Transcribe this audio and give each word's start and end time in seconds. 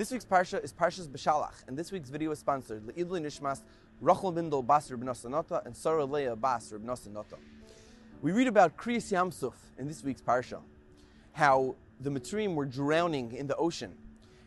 This 0.00 0.10
week's 0.10 0.24
parsha 0.24 0.64
is 0.64 0.72
Parshas 0.72 1.06
Beshalach, 1.06 1.68
and 1.68 1.76
this 1.76 1.92
week's 1.92 2.08
video 2.08 2.30
is 2.30 2.38
sponsored 2.38 2.82
Le'iluy 2.86 3.20
Nishmas 3.20 3.60
Rachel 4.00 4.32
Bindel 4.32 4.66
Bas 4.66 4.90
Reb 4.90 5.04
Nosanota 5.04 5.62
and 5.66 5.76
Sarah 5.76 6.06
Leah 6.06 6.34
Bas 6.34 6.72
Reb 6.72 6.82
Nosanota. 6.82 7.36
We 8.22 8.32
read 8.32 8.46
about 8.46 8.78
Kriyas 8.78 9.12
Yamsuf 9.12 9.52
in 9.78 9.86
this 9.86 10.02
week's 10.02 10.22
parsha, 10.22 10.62
how 11.32 11.76
the 12.00 12.08
Mitzrim 12.08 12.54
were 12.54 12.64
drowning 12.64 13.34
in 13.34 13.46
the 13.46 13.54
ocean, 13.56 13.94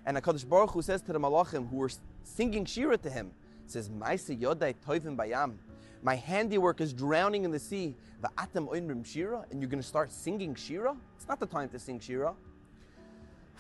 and 0.08 0.18
Hakadosh 0.18 0.50
Baruch 0.50 0.72
Hu 0.72 0.82
says 0.82 1.04
to 1.04 1.14
the 1.14 1.20
Malachim 1.20 1.70
who 1.70 1.76
were 1.76 1.92
singing 2.24 2.66
shira 2.66 2.98
to 2.98 3.12
him, 3.12 3.30
says 3.68 3.90
Ma'ase 3.90 4.36
Yodai 4.36 4.74
Toivim 4.84 5.16
Bayam. 5.16 5.58
My 6.02 6.16
handiwork 6.16 6.82
is 6.82 6.94
drowning 6.94 7.44
in 7.44 7.52
the 7.52 7.60
sea. 7.60 7.96
The 8.22 8.30
Atam 8.40 8.70
Oimrim 8.70 9.06
Shira, 9.06 9.46
and 9.52 9.62
you're 9.62 9.70
going 9.70 9.84
to 9.84 9.88
start 9.88 10.12
singing 10.12 10.56
Shira? 10.56 10.96
It's 11.16 11.28
not 11.28 11.40
the 11.40 11.46
time 11.46 11.70
to 11.70 11.78
sing 11.78 12.00
Shira. 12.00 12.34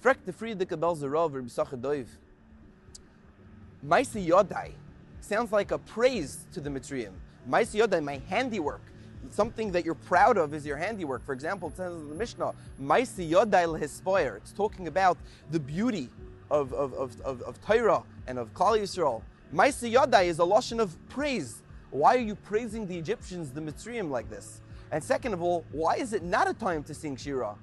Frek 0.03 0.17
the 0.25 0.33
Friedike 0.33 0.77
Belzer 0.77 1.09
Rov 1.09 1.33
Reb 1.33 1.47
Doiv. 1.81 2.07
Maisi 3.87 4.27
Yodai 4.27 4.73
sounds 5.21 5.53
like 5.53 5.71
a 5.71 5.77
praise 5.77 6.45
to 6.51 6.59
the 6.59 6.69
Mitzrim. 6.69 7.13
Maisi 7.49 7.79
Yodai, 7.79 8.03
my 8.03 8.21
handiwork. 8.27 8.81
Something 9.29 9.71
that 9.71 9.85
you're 9.85 9.95
proud 9.95 10.37
of 10.37 10.53
is 10.53 10.65
your 10.65 10.75
handiwork. 10.75 11.25
For 11.25 11.31
example, 11.31 11.69
it 11.69 11.77
says 11.77 11.93
in 11.93 12.09
the 12.09 12.15
Mishnah, 12.15 12.53
Maisi 12.81 13.31
Yodai 13.31 13.65
Lehispoyer. 13.65 14.35
It's 14.35 14.51
talking 14.51 14.89
about 14.89 15.17
the 15.51 15.59
beauty 15.59 16.09
of, 16.51 16.73
of, 16.73 16.93
of, 16.95 17.21
of, 17.21 17.41
of 17.43 17.61
Torah 17.61 18.03
and 18.27 18.37
of 18.37 18.53
Klal 18.53 18.77
Yisrael. 18.77 19.21
Maisi 19.53 19.93
Yodai 19.93 20.25
is 20.25 20.39
a 20.39 20.43
lotion 20.43 20.81
of 20.81 20.97
praise. 21.07 21.61
Why 21.91 22.15
are 22.15 22.19
you 22.19 22.35
praising 22.35 22.87
the 22.87 22.97
Egyptians, 22.97 23.51
the 23.51 23.61
Mitzrayim, 23.61 24.09
like 24.09 24.29
this? 24.29 24.59
And 24.91 25.01
second 25.01 25.33
of 25.33 25.41
all, 25.41 25.63
why 25.71 25.95
is 25.95 26.11
it 26.11 26.23
not 26.23 26.49
a 26.49 26.53
time 26.53 26.83
to 26.83 26.93
sing 26.93 27.15
Shira? 27.15 27.55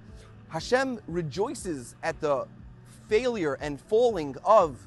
Hashem 0.51 1.01
rejoices 1.07 1.95
at 2.03 2.21
the 2.21 2.47
failure 3.09 3.55
and 3.55 3.81
falling 3.81 4.37
of 4.45 4.79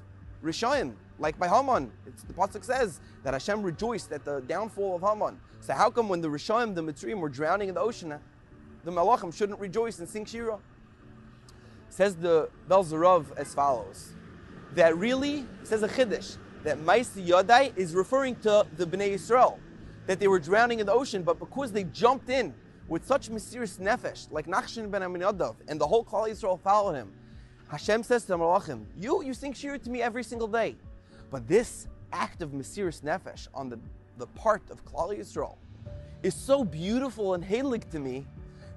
Rishayim, 0.44 0.94
like 1.20 1.40
by 1.40 1.48
Haman. 1.48 1.92
It's, 2.06 2.24
the 2.24 2.34
pasuk 2.34 2.66
says 2.66 3.00
that 3.24 3.34
Hashem 3.34 3.64
rejoiced 3.64 4.12
at 4.12 4.26
the 4.26 4.42
downfall 4.42 4.96
of 4.96 5.02
Haman. 5.02 5.40
So 5.62 5.74
how 5.74 5.90
come 5.90 6.10
when 6.10 6.20
the 6.20 6.28
Rishayim, 6.28 6.76
the 6.76 6.84
Mitzrayim, 6.84 7.20
were 7.20 7.30
drowning 7.30 7.70
in 7.70 7.76
the 7.76 7.82
ocean, 7.82 8.14
the 8.84 8.92
Malachim 8.92 9.34
shouldn't 9.34 9.60
rejoice 9.60 10.00
and 10.00 10.10
sing 10.10 10.26
Shira? 10.26 10.60
Says 11.90 12.16
the 12.16 12.50
Belzerov 12.70 13.28
as 13.38 13.54
follows: 13.54 14.14
that 14.76 14.98
really 14.98 15.46
says 15.64 15.84
a 15.84 15.88
chiddush 15.88 16.38
that 16.64 16.80
Maisi 16.80 17.26
Yodai 17.26 17.72
is 17.78 17.94
referring 17.94 18.36
to 18.38 18.66
the 18.76 18.86
Bnei 18.86 19.14
Yisrael, 19.14 19.60
that 20.08 20.20
they 20.20 20.28
were 20.28 20.40
drowning 20.40 20.80
in 20.80 20.86
the 20.86 20.92
ocean, 20.92 21.24
but 21.24 21.40
because 21.40 21.72
they 21.72 21.86
jumped 21.86 22.30
in 22.30 22.54
with 22.88 23.06
such 23.06 23.30
mesiris 23.30 23.80
nefesh, 23.80 24.32
like 24.32 24.48
Nachshon 24.48 24.92
ben 24.92 25.02
Aminadav, 25.02 25.56
and 25.68 25.80
the 25.80 25.88
whole 25.88 26.04
Klal 26.04 26.30
Yisrael 26.30 26.60
followed 26.60 26.96
him. 26.96 27.12
Hashem 27.68 28.04
says 28.04 28.24
to 28.24 28.30
the 28.30 28.38
Malachim, 28.38 28.86
you, 28.98 29.24
you 29.24 29.34
sing 29.34 29.54
shir 29.54 29.78
to 29.78 29.90
me 29.90 30.02
every 30.02 30.24
single 30.24 30.48
day. 30.48 30.76
But 31.32 31.48
this 31.48 31.88
act 32.12 32.42
of 32.42 32.52
mesiris 32.52 33.02
nefesh 33.02 33.48
on 33.54 33.70
the, 33.70 33.80
the 34.18 34.28
part 34.28 34.62
of 34.70 34.86
Klal 34.86 35.18
Yisrael 35.18 35.58
is 36.22 36.36
so 36.36 36.64
beautiful 36.64 37.34
and 37.34 37.44
halik 37.44 37.90
to 37.90 38.00
me 38.00 38.28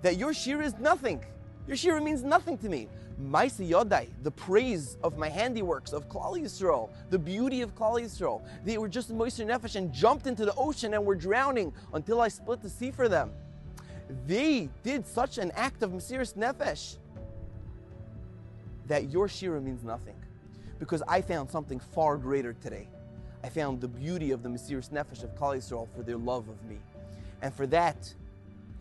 that 0.03 0.17
your 0.17 0.33
shir 0.33 0.63
is 0.63 0.79
nothing. 0.79 1.25
Your 1.67 1.77
shir 1.77 2.01
means 2.01 2.23
nothing 2.23 2.57
to 2.59 2.69
me. 2.69 2.89
Maisi 3.21 3.71
Yodai, 3.71 4.09
the 4.23 4.31
praise 4.31 4.99
of 5.03 5.17
my 5.17 5.29
handiworks 5.29 5.93
of 5.93 6.09
Klal 6.09 6.39
Yisrael, 6.39 6.91
the 7.11 7.19
beauty 7.19 7.63
of 7.63 7.75
Klal 7.75 8.01
Yisrael. 8.01 8.43
They 8.65 8.79
were 8.79 8.89
just 8.89 9.13
moiser 9.13 9.45
nefesh 9.45 9.77
and 9.77 9.93
jumped 9.93 10.27
into 10.27 10.45
the 10.45 10.55
ocean 10.55 10.95
and 10.95 11.05
were 11.05 11.15
drowning 11.15 11.73
until 11.95 12.21
I 12.21 12.29
split 12.29 12.63
the 12.63 12.71
sea 12.71 12.91
for 12.91 13.09
them 13.09 13.33
they 14.27 14.69
did 14.83 15.07
such 15.07 15.39
an 15.39 15.51
act 15.53 15.83
of 15.83 15.91
Mesiris 15.91 16.35
Nefesh 16.35 16.97
that 18.87 19.11
your 19.11 19.29
Shira 19.29 19.61
means 19.61 19.83
nothing. 19.83 20.15
Because 20.79 21.03
I 21.09 21.23
found 21.23 21.51
something 21.51 21.81
far 21.81 22.17
greater 22.17 22.53
today. 22.53 22.89
I 23.43 23.49
found 23.49 23.81
the 23.81 23.89
beauty 23.89 24.31
of 24.31 24.43
the 24.43 24.49
Mesiris 24.49 24.91
Nefesh 24.91 25.25
of 25.25 25.35
Klal 25.35 25.57
Yisrael 25.57 25.89
for 25.97 26.03
their 26.03 26.17
love 26.17 26.49
of 26.49 26.63
me. 26.65 26.79
And 27.43 27.53
for 27.55 27.67
that, 27.69 28.13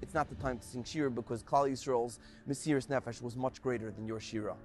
it's 0.02 0.14
not 0.14 0.30
the 0.30 0.36
time 0.36 0.60
to 0.60 0.66
sing 0.66 0.84
Shira 0.84 1.10
because 1.10 1.44
Klal 1.44 1.72
Yisrael's 1.72 2.20
Mesiris 2.48 2.88
Nefesh 2.88 3.22
was 3.22 3.36
much 3.36 3.62
greater 3.62 3.92
than 3.92 4.06
your 4.06 4.20
Shira. 4.20 4.56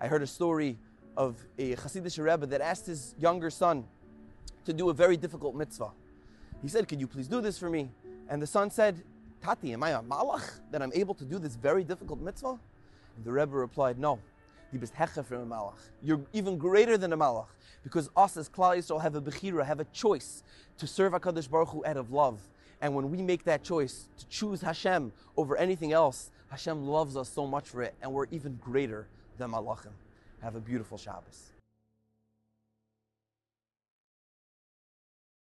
I 0.00 0.06
heard 0.06 0.22
a 0.22 0.26
story 0.26 0.78
of 1.16 1.36
a 1.58 1.76
Hasidic 1.76 2.18
Rebbe 2.22 2.46
that 2.46 2.60
asked 2.60 2.86
his 2.86 3.14
younger 3.18 3.50
son 3.50 3.84
to 4.64 4.72
do 4.72 4.88
a 4.90 4.94
very 4.94 5.16
difficult 5.16 5.54
mitzvah. 5.54 5.90
He 6.62 6.68
said, 6.68 6.88
Could 6.88 7.00
you 7.00 7.06
please 7.06 7.28
do 7.28 7.40
this 7.40 7.58
for 7.58 7.68
me? 7.68 7.90
And 8.28 8.40
the 8.40 8.46
son 8.46 8.70
said, 8.70 9.02
Tati, 9.42 9.72
am 9.72 9.82
I 9.82 9.90
a 9.90 10.02
malach 10.02 10.60
that 10.70 10.82
I'm 10.82 10.92
able 10.94 11.14
to 11.14 11.24
do 11.24 11.38
this 11.38 11.56
very 11.56 11.82
difficult 11.82 12.20
mitzvah? 12.20 12.58
And 13.16 13.24
the 13.24 13.32
Rebbe 13.32 13.56
replied, 13.56 13.98
No. 13.98 14.18
You're 16.02 16.20
even 16.32 16.58
greater 16.58 16.96
than 16.96 17.12
a 17.12 17.16
malach 17.16 17.46
because 17.82 18.08
us 18.16 18.36
as 18.36 18.48
Klal 18.48 18.76
Yisrael 18.76 19.02
have 19.02 19.16
a 19.16 19.20
bechira, 19.20 19.64
have 19.66 19.80
a 19.80 19.84
choice 19.86 20.44
to 20.78 20.86
serve 20.86 21.12
Hakadosh 21.12 21.50
Baruch 21.50 21.70
Hu 21.70 21.84
out 21.84 21.96
of 21.96 22.12
love. 22.12 22.38
And 22.80 22.94
when 22.94 23.10
we 23.10 23.20
make 23.20 23.44
that 23.44 23.64
choice 23.64 24.08
to 24.18 24.26
choose 24.28 24.60
Hashem 24.60 25.12
over 25.36 25.56
anything 25.56 25.92
else, 25.92 26.30
Hashem 26.50 26.86
loves 26.86 27.16
us 27.16 27.28
so 27.28 27.46
much 27.46 27.68
for 27.68 27.82
it, 27.82 27.94
and 28.00 28.12
we're 28.12 28.26
even 28.30 28.58
greater 28.60 29.08
than 29.38 29.50
malachim. 29.50 29.92
Have 30.40 30.54
a 30.54 30.60
beautiful 30.60 30.96
Shabbos. 30.96 31.50